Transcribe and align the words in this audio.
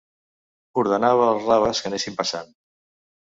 Ordenava 0.83 1.27
els 1.33 1.45
raves 1.51 1.83
que 1.83 1.91
anessin 1.93 2.17
passant. 2.23 2.51